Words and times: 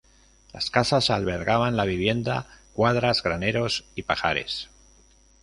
Las 0.51 0.71
casas 0.71 1.11
albergaban 1.11 1.77
la 1.77 1.85
vivienda, 1.85 2.47
cuadras, 2.73 3.21
graneros 3.21 3.85
y 3.93 4.01
pajares. 4.01 4.67